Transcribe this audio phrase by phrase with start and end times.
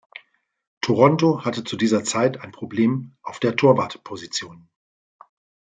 [0.81, 4.67] Toronto hatte zu dieser Zeit ein Problem auf der Torwartposition.